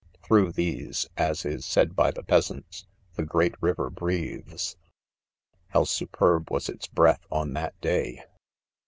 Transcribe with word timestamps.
Through 0.25 0.53
these, 0.53 1.05
as 1.15 1.45
is. 1.45 1.63
said 1.63 1.95
by 1.95 2.09
the 2.09 2.23
peasants," 2.23 2.87
the 3.17 3.21
great 3.23 3.53
river 3.61 3.91
breathes. 3.91 4.75
5 5.65 5.65
'—How 5.73 5.83
superb 5.83 6.49
was 6.49 6.69
its 6.69 6.87
breath 6.87 7.23
on 7.31 7.53
that 7.53 7.79
day 7.81 8.23